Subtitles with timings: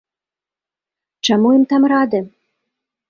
[1.29, 2.19] Чаму ім там рады?